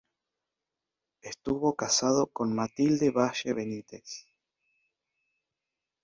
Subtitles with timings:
[1.21, 4.25] Estuvo casado con Matilde Valle Benítez.